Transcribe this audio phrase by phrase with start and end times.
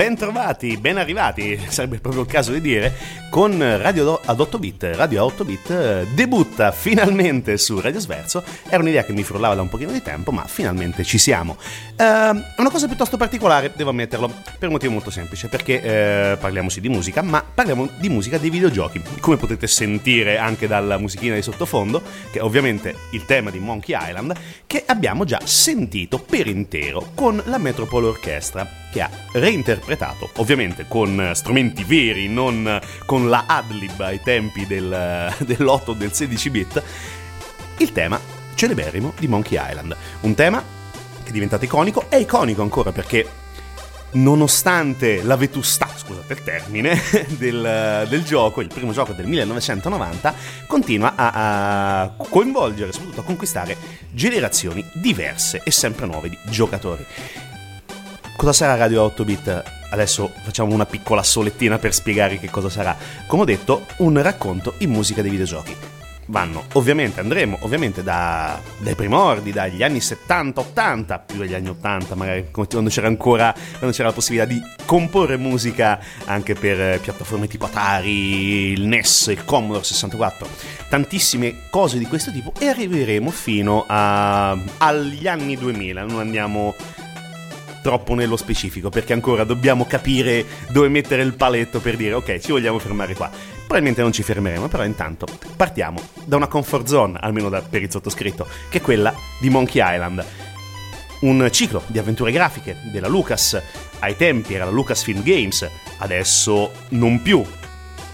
[0.00, 2.90] Bentrovati, ben arrivati, sarebbe proprio il caso di dire,
[3.28, 4.90] con Radio ad 8 bit.
[4.94, 8.42] Radio a 8 bit eh, debutta finalmente su Radio Sverso.
[8.66, 11.58] Era un'idea che mi frullava da un pochino di tempo, ma finalmente ci siamo.
[11.98, 12.02] Uh,
[12.56, 14.28] una cosa piuttosto particolare, devo ammetterlo,
[14.58, 18.38] per un motivo molto semplice, perché uh, parliamo sì di musica, ma parliamo di musica
[18.38, 19.02] dei videogiochi.
[19.20, 22.00] Come potete sentire anche dalla musichina di sottofondo,
[22.30, 24.32] che è ovviamente il tema di Monkey Island,
[24.66, 31.30] che abbiamo già sentito per intero con la Metropole Orchestra che ha reinterpretato, ovviamente con
[31.34, 36.82] strumenti veri, non con la adlib ai tempi del, dell'8 o del 16 bit,
[37.78, 38.20] il tema
[38.54, 39.96] celeberrimo di Monkey Island.
[40.20, 40.62] Un tema
[41.22, 43.26] che è diventato iconico, è iconico ancora perché
[44.12, 47.00] nonostante la vetustà, scusate il termine,
[47.38, 50.34] del, del, gioco, il primo gioco del 1990,
[50.66, 53.76] continua a, a, coinvolgere, soprattutto a conquistare
[54.10, 57.06] generazioni diverse e sempre nuove di giocatori.
[58.40, 59.62] Cosa sarà Radio 8 bit?
[59.90, 62.96] Adesso facciamo una piccola solettina per spiegare che cosa sarà.
[63.26, 65.76] Come ho detto, un racconto in musica dei videogiochi.
[66.24, 72.48] Vanno, ovviamente, andremo ovviamente da, dai primordi, dagli anni 70-80, più degli anni 80, magari
[72.50, 78.70] quando c'era ancora quando c'era la possibilità di comporre musica anche per piattaforme tipo Atari,
[78.70, 80.48] il NES, il Commodore 64,
[80.88, 86.74] tantissime cose di questo tipo e arriveremo fino a, agli anni 2000, non andiamo
[87.82, 92.52] troppo nello specifico perché ancora dobbiamo capire dove mettere il paletto per dire ok ci
[92.52, 93.30] vogliamo fermare qua
[93.70, 97.88] Probabilmente non ci fermeremo, però intanto partiamo da una comfort zone, almeno da, per il
[97.88, 100.26] sottoscritto, che è quella di Monkey Island.
[101.20, 103.62] Un ciclo di avventure grafiche della Lucas,
[104.00, 107.44] ai tempi era la Lucasfilm Games, adesso non più,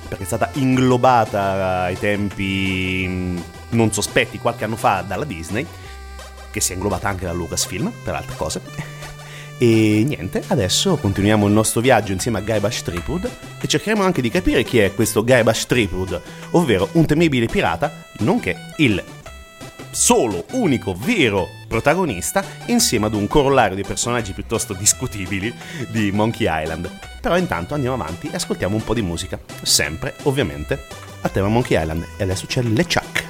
[0.07, 5.67] perché è stata inglobata ai tempi non sospetti qualche anno fa dalla Disney,
[6.51, 8.95] che si è inglobata anche dalla Lucasfilm, per altre cose.
[9.58, 13.31] E niente, adesso continuiamo il nostro viaggio insieme a Guybrush Threepwood
[13.61, 16.20] e cercheremo anche di capire chi è questo Guybrush Threepwood,
[16.50, 19.03] ovvero un temibile pirata, nonché il
[19.91, 25.53] solo, unico, vero protagonista insieme ad un corollario di personaggi piuttosto discutibili
[25.88, 26.91] di Monkey Island.
[27.23, 30.79] Però intanto andiamo avanti e ascoltiamo un po' di musica, sempre ovviamente
[31.23, 33.25] a tema Monkey Island e adesso c'è LeChuck.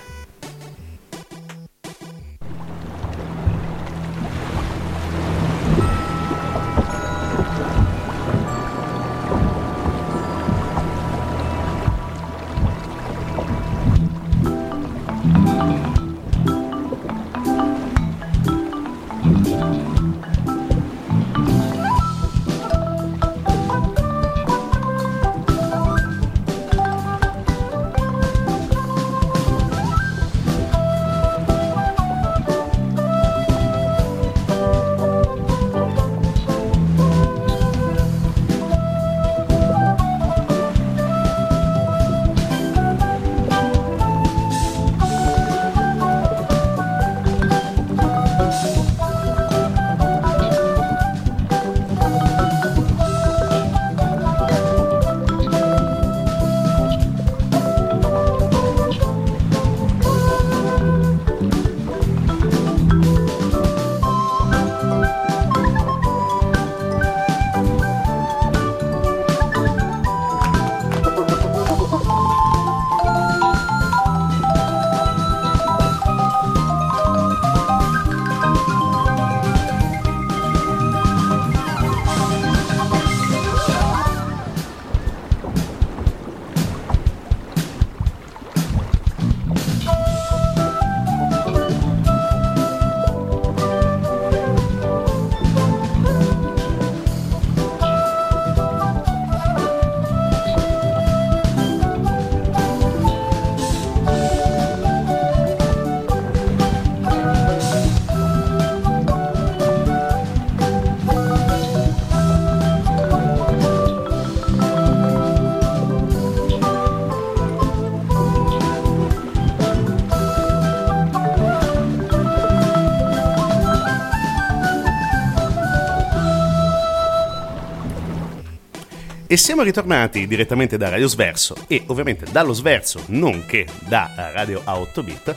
[129.37, 134.79] E siamo ritornati direttamente da Radio Sverso e ovviamente dallo Sverso, nonché da Radio a
[134.79, 135.37] 8 bit,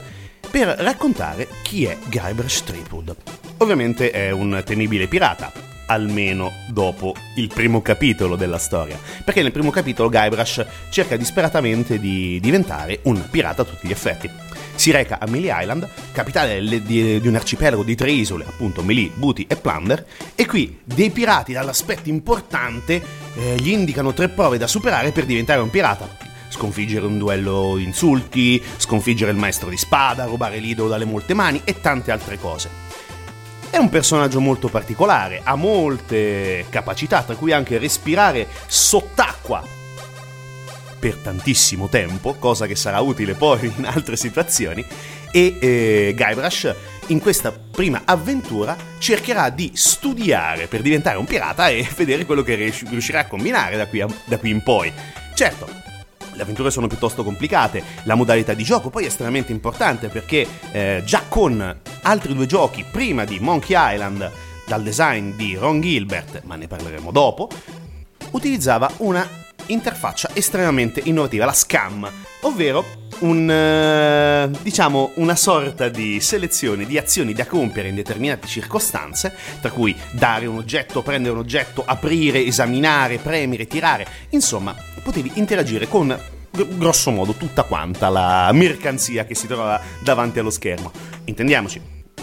[0.50, 3.14] per raccontare chi è Guybrush Threepwood.
[3.58, 5.52] Ovviamente è un temibile pirata,
[5.84, 12.40] almeno dopo il primo capitolo della storia, perché nel primo capitolo Guybrush cerca disperatamente di
[12.40, 14.30] diventare un pirata a tutti gli effetti
[14.80, 19.44] si reca a Melee Island, capitale di un arcipelago di tre isole, appunto Melee, Booty
[19.46, 25.12] e Plunder, e qui dei pirati dall'aspetto importante eh, gli indicano tre prove da superare
[25.12, 26.08] per diventare un pirata.
[26.48, 31.80] Sconfiggere un duello insulti, sconfiggere il maestro di spada, rubare l'idolo dalle molte mani e
[31.80, 32.68] tante altre cose.
[33.70, 39.64] È un personaggio molto particolare, ha molte capacità, tra cui anche respirare sott'acqua
[40.98, 44.84] per tantissimo tempo, cosa che sarà utile poi in altre situazioni,
[45.30, 46.74] e eh, Guybrush
[47.10, 52.54] in questa prima avventura cercherà di studiare per diventare un pirata e vedere quello che
[52.54, 54.92] riuscirà a combinare da qui, a, da qui in poi.
[55.34, 55.68] Certo,
[56.32, 61.02] le avventure sono piuttosto complicate, la modalità di gioco poi è estremamente importante perché eh,
[61.04, 64.30] già con altri due giochi prima di Monkey Island
[64.66, 67.48] dal design di Ron Gilbert, ma ne parleremo dopo,
[68.30, 69.39] utilizzava una
[69.72, 72.10] interfaccia estremamente innovativa, la SCAM,
[72.42, 79.34] ovvero un, eh, diciamo, una sorta di selezione di azioni da compiere in determinate circostanze,
[79.60, 85.88] tra cui dare un oggetto, prendere un oggetto, aprire, esaminare, premere, tirare, insomma, potevi interagire
[85.88, 86.18] con
[86.50, 90.90] grosso modo tutta quanta la mercanzia che si trova davanti allo schermo.
[91.24, 91.80] Intendiamoci,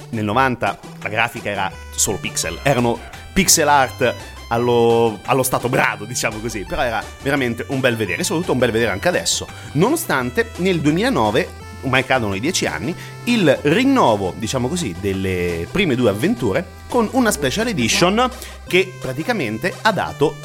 [0.09, 2.99] nel 90 la grafica era solo pixel, erano
[3.33, 4.13] pixel art
[4.49, 8.71] allo, allo, stato brado, diciamo così, però era veramente un bel vedere, soprattutto un bel
[8.71, 14.95] vedere anche adesso, nonostante nel 2009 ormai cadono i dieci anni, il rinnovo, diciamo così,
[14.99, 18.29] delle prime due avventure con una special edition
[18.67, 20.35] che praticamente ha dato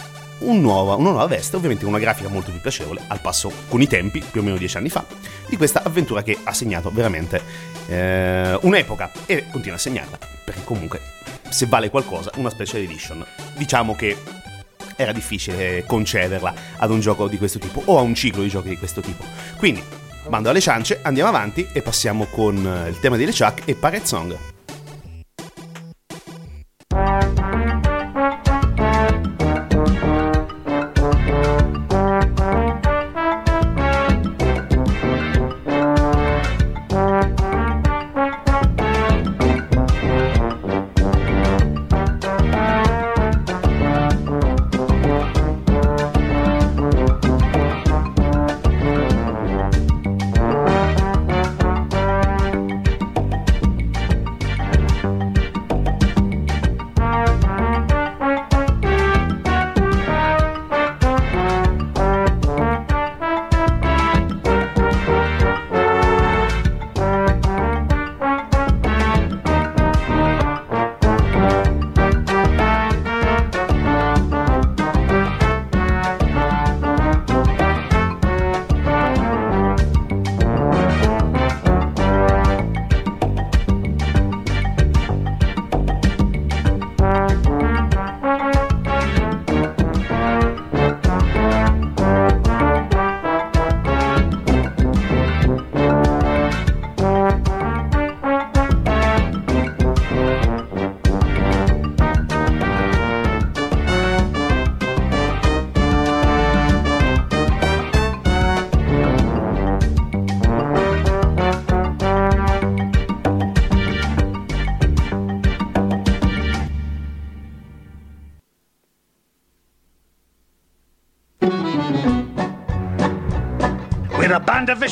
[0.43, 3.87] un nuova, una nuova veste, ovviamente una grafica molto più piacevole, al passo con i
[3.87, 5.05] tempi, più o meno dieci anni fa,
[5.49, 7.41] di questa avventura che ha segnato veramente
[7.87, 11.01] eh, un'epoca e continua a segnarla, perché comunque
[11.53, 13.25] se vale qualcosa, una special edition.
[13.57, 14.17] Diciamo che
[14.97, 18.71] era difficile concederla ad un gioco di questo tipo o a un ciclo di giochi
[18.71, 19.25] di questo tipo.
[19.59, 19.83] Quindi,
[20.29, 24.07] mando alle ciance, andiamo avanti e passiamo con eh, il tema di LeChuck e Pirate
[24.07, 24.52] Song.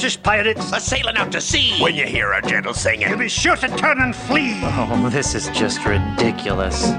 [0.00, 0.72] Band of vicious pirates.
[0.72, 1.80] A sailing out to sea.
[1.80, 4.60] When you hear a gentle singing, you'll be sure to turn and flee.
[4.62, 6.90] Oh, this is just ridiculous.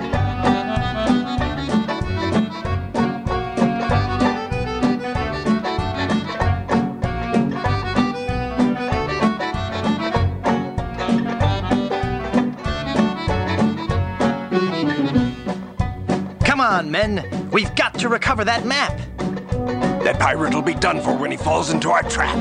[16.43, 17.49] Come on, men.
[17.51, 19.10] We've got to recover that map.
[20.03, 22.37] That pirate will be done for when he falls into our trap.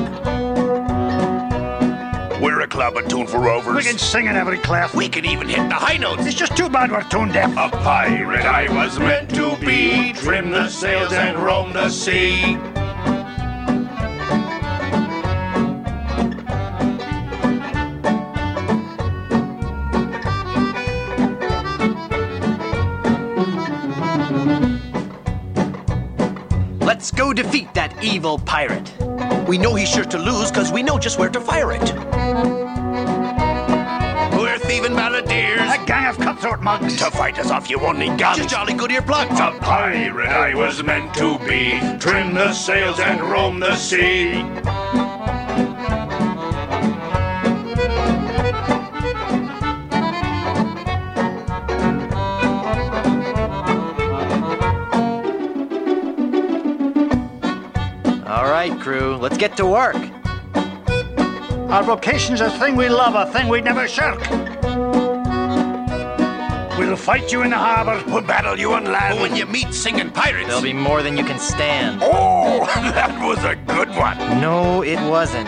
[2.41, 3.75] We're a club attuned for rovers.
[3.75, 4.95] We can sing in every clef.
[4.95, 6.25] We can even hit the high notes.
[6.25, 7.51] It's just too bad we're tone deaf.
[7.51, 12.57] A pirate I was meant to be, trim the sails and roam the sea.
[27.43, 28.93] Defeat that evil pirate.
[29.47, 31.81] We know he's sure to lose because we know just where to fire it.
[34.37, 35.83] We're thieving balladeers.
[35.83, 36.97] A gang of cutthroat mugs.
[36.97, 38.37] To fight us off, you only guns.
[38.37, 39.39] Just jolly good earplugs.
[39.39, 44.43] A pirate I was meant to be, trim the sails and roam the sea.
[59.21, 59.95] Let's get to work.
[61.71, 64.19] Our vocation's a thing we love, a thing we'd never shirk.
[66.77, 68.03] We'll fight you in the harbor.
[68.11, 69.13] We'll battle you on land.
[69.13, 72.01] Oh, but when you meet singing pirates, There'll be more than you can stand.
[72.03, 74.17] Oh, that was a good one.
[74.41, 75.47] No, it wasn't.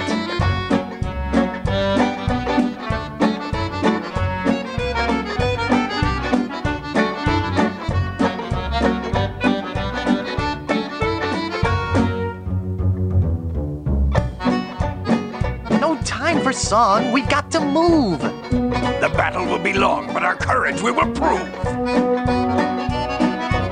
[16.74, 17.12] Time for song.
[17.12, 18.20] We got to move.
[18.22, 21.50] The battle will be long, but our courage we will prove.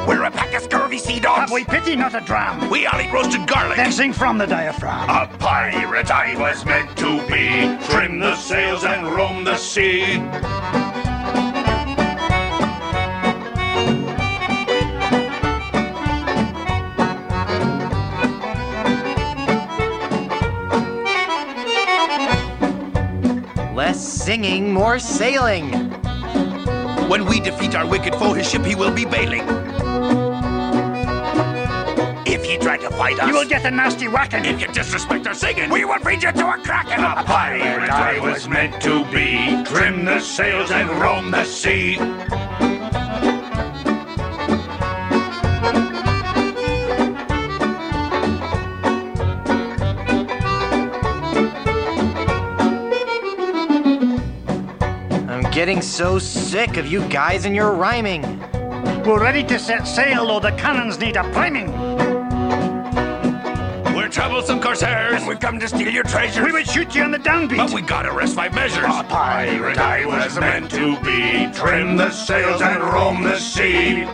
[0.08, 1.40] We're a pack of scurvy sea dogs.
[1.40, 2.70] Have we pity, not a dram?
[2.70, 3.78] We all eat roasted garlic.
[3.78, 5.10] Then sing from the diaphragm.
[5.10, 10.22] A pirate I was meant to be, trim the sails and roam the sea.
[23.82, 25.72] Less singing, more sailing.
[27.10, 29.42] when we defeat our wicked foe, his ship he will be bailing.
[32.28, 34.46] If you try to fight us, You will get a nasty whacking.
[34.46, 37.04] If you disrespect our singing, we will feed you to a kraken.
[37.04, 41.98] A pirate I was meant to be, trim the sails and roam the sea.
[55.62, 58.24] Getting so sick of you guys and your rhyming.
[59.06, 61.72] We're ready to set sail, though the cannons need a priming.
[63.96, 66.44] We're troublesome corsairs, and we've come to steal your treasures.
[66.44, 67.58] We would shoot you on the downbeat.
[67.58, 68.86] But we gotta rest my measures.
[68.86, 71.52] A pirate I was meant to be.
[71.54, 74.08] Trim the sails and roam the sea.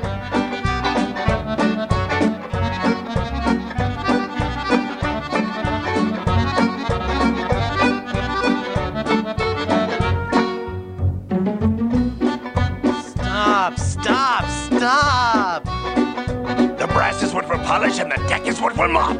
[16.97, 19.19] Brass is wood for polish, and the deck is wood for mop.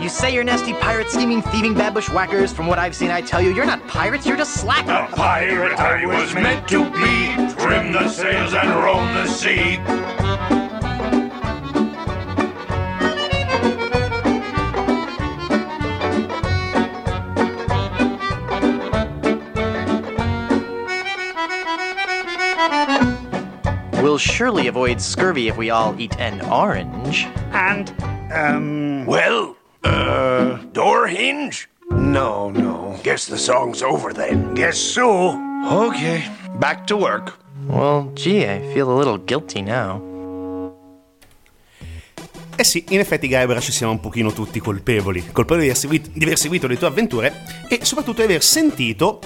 [0.00, 2.52] You say you're nasty pirate, scheming, thieving, bad bushwhackers.
[2.52, 5.12] From what I've seen, I tell you, you're not pirates, you're just slackers.
[5.12, 7.16] A pirate I was meant to be.
[7.60, 10.25] Trim the sails and roam the sea.
[24.16, 27.26] We'll surely avoid scurvy if we all eat an orange.
[27.52, 27.92] And,
[28.32, 31.68] um, Well, uh, door hinge?
[31.90, 32.98] No, no.
[33.02, 34.54] Guess the song's over then.
[34.54, 35.36] guess so.
[35.70, 36.24] Okay,
[36.58, 37.34] back to work.
[37.68, 40.00] Well, gee, I feel a little guilty now.
[42.56, 46.24] Eh sì, in effetti Guybrush siamo un pochino tutti colpevoli, colpevoli di aver seguito, di
[46.24, 47.34] aver seguito le tue avventure
[47.68, 49.20] e soprattutto di aver sentito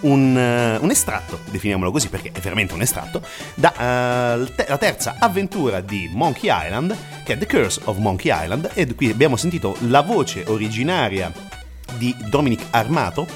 [0.00, 3.22] un, eh, un estratto, definiamolo così perché è veramente un estratto,
[3.54, 4.46] dalla
[4.78, 9.36] terza avventura di Monkey Island, che è The Curse of Monkey Island, e qui abbiamo
[9.36, 11.32] sentito la voce originaria
[11.96, 13.26] di Dominic Armato,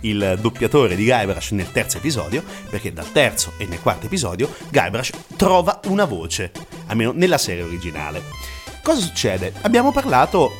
[0.00, 5.10] il doppiatore di Guybrush nel terzo episodio, perché dal terzo e nel quarto episodio Guybrush
[5.36, 6.52] trova una voce,
[6.86, 8.22] almeno nella serie originale.
[8.82, 9.52] Cosa succede?
[9.60, 10.52] Abbiamo parlato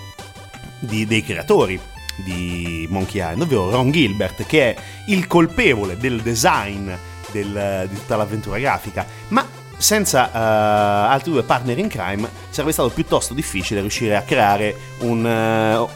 [0.78, 1.80] di- dei creatori
[2.22, 6.90] di Monkey Island, ovvero Ron Gilbert, che è il colpevole del design
[7.32, 12.90] del- di tutta l'avventura grafica, ma senza eh, altri due partner in crime sarebbe stato
[12.90, 15.86] piuttosto difficile riuscire a creare un, eh,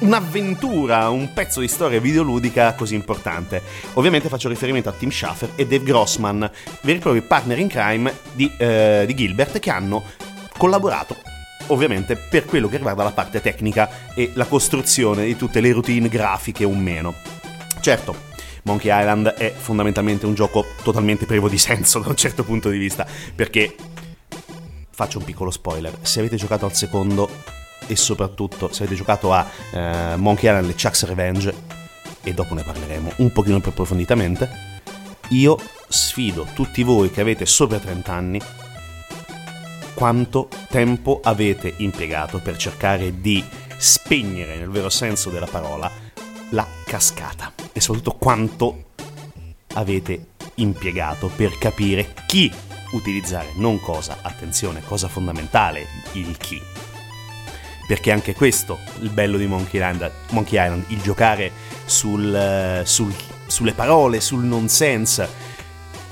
[0.00, 3.62] un'avventura, un pezzo di storia videoludica così importante.
[3.94, 6.50] Ovviamente faccio riferimento a Tim Schafer e Dave Grossman,
[6.82, 10.04] veri e propri partner in crime di, eh, di Gilbert che hanno
[10.56, 11.16] collaborato
[11.66, 16.08] ovviamente per quello che riguarda la parte tecnica e la costruzione di tutte le routine
[16.08, 17.14] grafiche o meno.
[17.80, 18.26] Certo,
[18.62, 22.78] Monkey Island è fondamentalmente un gioco totalmente privo di senso da un certo punto di
[22.78, 23.74] vista, perché
[24.90, 27.30] faccio un piccolo spoiler, se avete giocato al secondo
[27.86, 31.54] e soprattutto se avete giocato a eh, Monkey Island e Chuck's Revenge,
[32.22, 34.66] e dopo ne parleremo un pochino più approfonditamente,
[35.28, 38.40] io sfido tutti voi che avete sopra 30 anni
[39.98, 43.44] quanto tempo avete impiegato per cercare di
[43.78, 45.90] spegnere, nel vero senso della parola,
[46.50, 48.84] la cascata e soprattutto quanto
[49.74, 52.48] avete impiegato per capire chi
[52.92, 56.62] utilizzare, non cosa, attenzione, cosa fondamentale, il chi.
[57.88, 61.50] Perché anche questo, il bello di Monkey Island, Monkey Island il giocare
[61.86, 63.12] sul, eh, sul-
[63.48, 65.28] sulle parole, sul nonsense,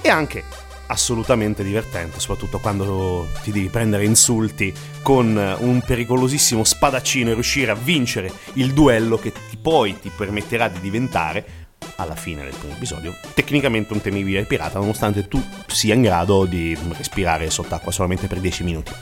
[0.01, 0.43] è anche
[0.87, 4.73] assolutamente divertente, soprattutto quando ti devi prendere insulti
[5.03, 10.69] con un pericolosissimo spadaccino e riuscire a vincere il duello che ti- poi ti permetterà
[10.69, 11.65] di diventare,
[11.97, 16.77] alla fine del primo episodio, tecnicamente un temibile pirata, nonostante tu sia in grado di
[16.97, 18.93] respirare sott'acqua solamente per 10 minuti.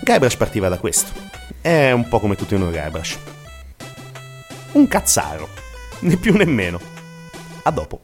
[0.00, 1.12] Guybrush partiva da questo.
[1.60, 3.18] È un po' come tutti noi Guybrush.
[4.72, 5.48] Un cazzaro,
[6.00, 6.80] né più né meno.
[7.62, 8.00] A dopo.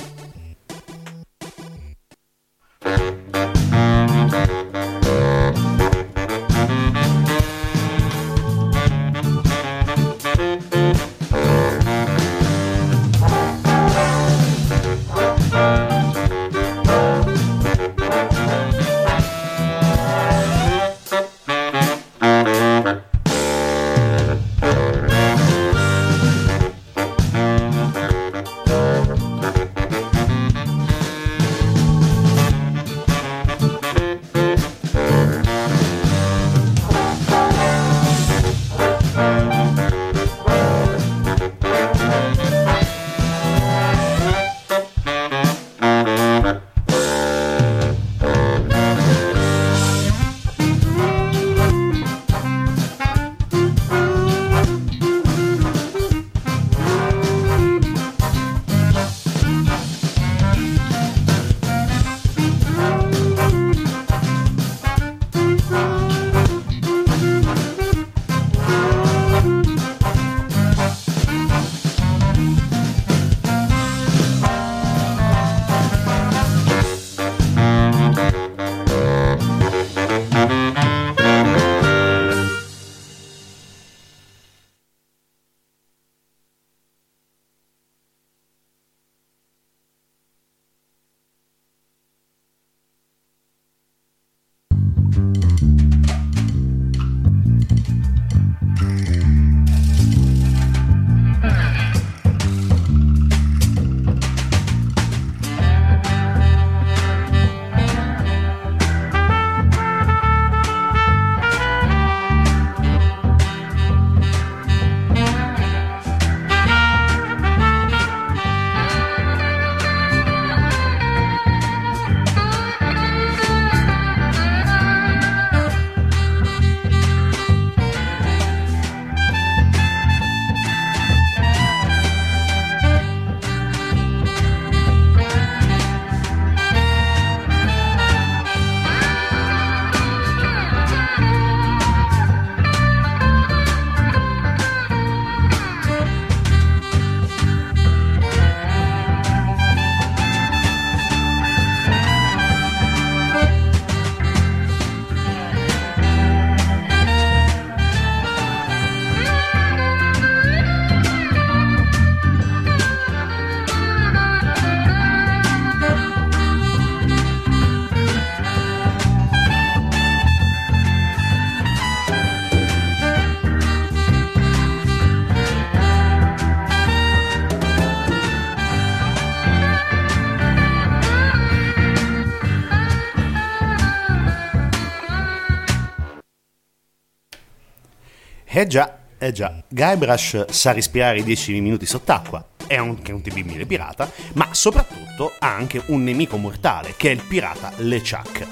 [188.52, 194.10] Eh già, eh già, Guybrush sa respirare 10 minuti sott'acqua, è anche un TB1000 pirata,
[194.32, 198.46] ma soprattutto ha anche un nemico mortale, che è il pirata LeChuck.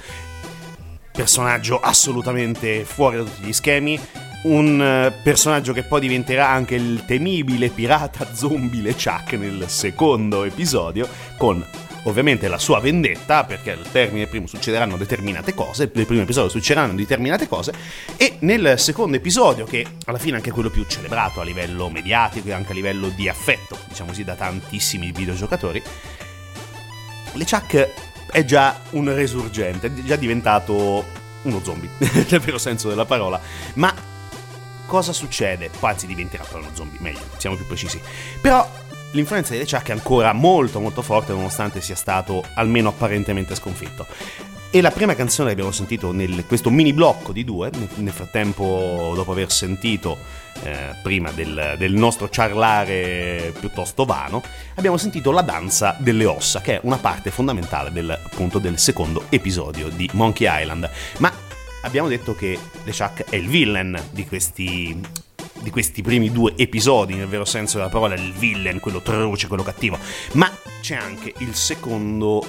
[1.10, 3.98] Personaggio assolutamente fuori da tutti gli schemi,
[4.44, 11.08] un eh, personaggio che poi diventerà anche il temibile pirata zombie LeChuck nel secondo episodio,
[11.36, 11.60] con
[12.08, 16.94] ovviamente la sua vendetta, perché al termine primo succederanno determinate cose, nel primo episodio succederanno
[16.94, 17.72] determinate cose,
[18.16, 22.48] e nel secondo episodio, che alla fine è anche quello più celebrato a livello mediatico
[22.48, 25.82] e anche a livello di affetto, diciamo così, da tantissimi videogiocatori,
[27.34, 27.88] LeChuck
[28.30, 31.04] è già un resurgente, è già diventato
[31.42, 33.40] uno zombie, nel vero senso della parola,
[33.74, 33.94] ma
[34.86, 35.70] cosa succede?
[35.78, 38.00] Poi anzi diventerà poi uno zombie, meglio, siamo più precisi.
[38.40, 38.68] Però
[39.12, 44.06] l'influenza di LeChuck è ancora molto molto forte nonostante sia stato almeno apparentemente sconfitto.
[44.70, 49.12] E la prima canzone che abbiamo sentito in questo mini blocco di due, nel frattempo
[49.14, 50.18] dopo aver sentito
[50.62, 54.42] eh, prima del, del, nostro ciarlare piuttosto vano,
[54.74, 59.24] abbiamo sentito la danza delle ossa, che è una parte fondamentale del, appunto, del secondo
[59.30, 60.90] episodio di Monkey Island.
[61.16, 61.32] Ma
[61.84, 65.00] abbiamo detto che LeChuck è il villain di questi
[65.60, 69.62] di questi primi due episodi, nel vero senso della parola, il villain, quello truce, quello
[69.62, 69.98] cattivo,
[70.32, 72.44] ma c'è anche il secondo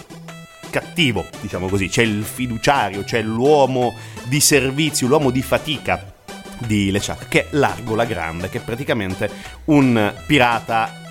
[0.69, 3.95] cattivo, diciamo così, c'è il fiduciario, c'è l'uomo
[4.25, 6.13] di servizio, l'uomo di fatica
[6.59, 9.29] di LeChuck, che è Largo la Grande, che è praticamente
[9.65, 11.01] un pirata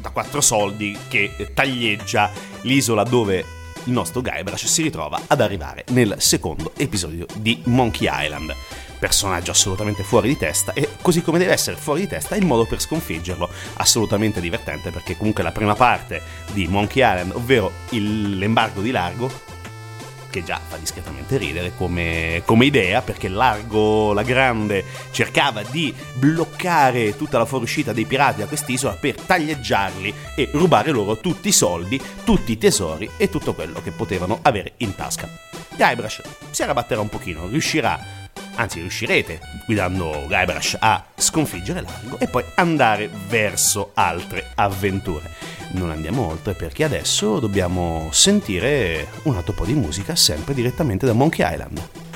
[0.00, 2.30] da quattro soldi che taglieggia
[2.62, 3.44] l'isola dove
[3.84, 8.54] il nostro Guybrush si ritrova ad arrivare nel secondo episodio di Monkey Island
[9.00, 12.66] personaggio assolutamente fuori di testa e così come deve essere fuori di testa il modo
[12.66, 18.82] per sconfiggerlo assolutamente divertente perché comunque la prima parte di Monkey Island ovvero il, l'embargo
[18.82, 19.50] di Largo
[20.30, 27.16] che già fa discretamente ridere come, come, idea, perché Largo la Grande cercava di bloccare
[27.16, 32.00] tutta la fuoriuscita dei pirati da quest'isola per taglieggiarli e rubare loro tutti i soldi,
[32.24, 35.28] tutti i tesori e tutto quello che potevano avere in tasca.
[35.76, 42.44] Guybrush si arrabatterà un pochino, riuscirà anzi riuscirete guidando Guybrush a sconfiggere Largo e poi
[42.56, 45.30] andare verso altre avventure.
[45.72, 51.12] Non andiamo oltre perché adesso dobbiamo sentire un altro po' di musica sempre direttamente da
[51.12, 52.09] Monkey Island.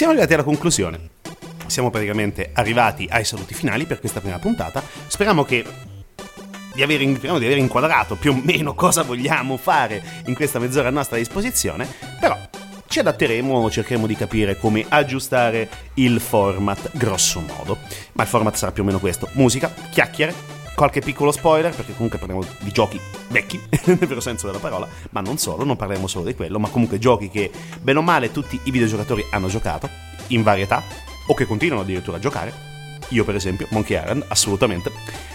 [0.00, 1.10] Siamo arrivati alla conclusione.
[1.66, 4.82] Siamo praticamente arrivati ai saluti finali per questa prima puntata.
[5.06, 5.62] Speriamo che
[6.72, 10.90] di aver, di aver inquadrato più o meno cosa vogliamo fare in questa mezz'ora a
[10.90, 11.86] nostra disposizione,
[12.18, 12.34] però
[12.88, 17.76] ci adatteremo, cercheremo di capire come aggiustare il format grosso modo.
[18.12, 20.34] Ma il format sarà più o meno questo: musica, chiacchiere,
[20.74, 25.20] qualche piccolo spoiler, perché comunque parliamo di giochi vecchi, nel vero senso della parola, ma
[25.20, 28.58] non solo, non parleremo solo di quello, ma comunque giochi che bene o male tutti
[28.64, 29.88] i videogiocatori hanno giocato,
[30.28, 30.82] in varietà,
[31.26, 32.68] o che continuano addirittura a giocare.
[33.08, 34.90] Io per esempio, Monkey Island, assolutamente.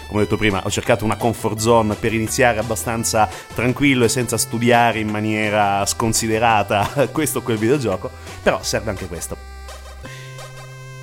[0.06, 4.38] Come ho detto prima, ho cercato una comfort zone per iniziare abbastanza tranquillo e senza
[4.38, 8.10] studiare in maniera sconsiderata questo o quel videogioco,
[8.42, 9.55] però serve anche questo.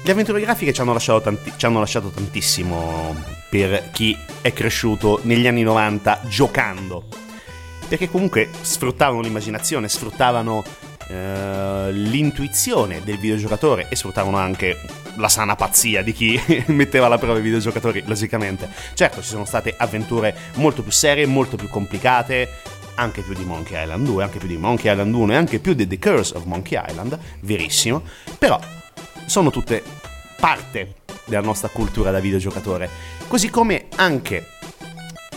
[0.06, 3.16] Le avventure grafiche ci hanno, tanti- ci hanno, lasciato tantissimo
[3.50, 7.06] per chi è cresciuto negli anni 90 giocando.
[7.88, 10.62] Perché comunque sfruttavano l'immaginazione, sfruttavano
[11.08, 14.78] eh, l'intuizione del videogiocatore e sfruttavano anche
[15.16, 16.38] la sana pazzia di chi
[16.68, 18.70] metteva alla prova i videogiocatori, logicamente.
[18.96, 22.50] Certo, ci sono state avventure molto più serie, molto più complicate,
[22.96, 25.74] anche più di Monkey Island 2, anche più di Monkey Island 1 e anche più
[25.74, 28.04] di The Curse of Monkey Island, verissimo,
[28.38, 28.60] però
[29.26, 29.84] sono tutte
[30.40, 32.90] parte della nostra cultura da videogiocatore,
[33.28, 34.46] così come anche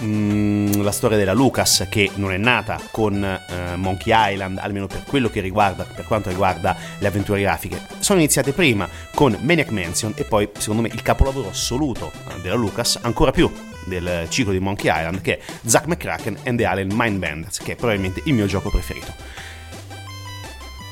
[0.02, 5.04] Mm, la storia della Lucas che non è nata con uh, Monkey Island, almeno per
[5.04, 7.80] quello che riguarda, per quanto riguarda le avventure grafiche.
[8.00, 12.56] Sono iniziate prima con Maniac Mansion e poi, secondo me, il capolavoro assoluto uh, della
[12.56, 13.50] Lucas, ancora più
[13.86, 17.72] del ciclo di Monkey Island, che è Zack McCracken and the Alien Mind Bandits, che
[17.72, 19.14] è probabilmente il mio gioco preferito.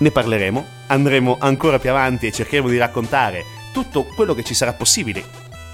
[0.04, 4.74] Ne parleremo, andremo ancora più avanti e cercheremo di raccontare tutto quello che ci sarà
[4.74, 5.24] possibile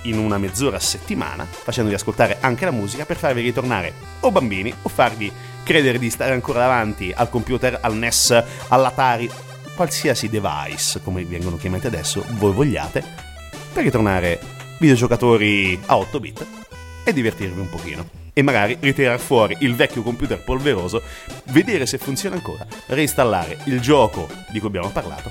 [0.02, 4.72] in una mezz'ora a settimana, facendovi ascoltare anche la musica per farvi ritornare o bambini
[4.82, 5.32] o farvi
[5.64, 9.28] credere di stare ancora davanti al computer, al NES, all'Atari,
[9.74, 13.02] qualsiasi device, come vengono chiamati adesso, voi vogliate,
[13.72, 14.38] per ritornare
[14.78, 16.46] videogiocatori a 8 bit
[17.02, 18.19] e divertirvi un pochino.
[18.40, 21.02] E magari ritirare fuori il vecchio computer polveroso,
[21.48, 25.30] vedere se funziona ancora, reinstallare il gioco di cui abbiamo parlato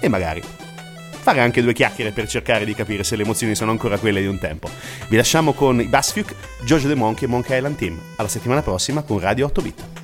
[0.00, 3.96] e magari fare anche due chiacchiere per cercare di capire se le emozioni sono ancora
[3.96, 4.68] quelle di un tempo.
[5.06, 7.96] Vi lasciamo con i Basfiuk, Giorgio De Monkey e Monkey Island Team.
[8.16, 9.97] Alla settimana prossima con Radio 8 Bit.